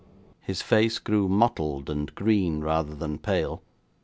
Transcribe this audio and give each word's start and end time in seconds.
His 0.39 0.63
face 0.63 0.97
grew 0.97 1.29
mottled 1.29 1.87
and 1.87 2.15
green 2.15 2.61
rather 2.61 2.95
than 2.95 3.19
pale. 3.19 3.61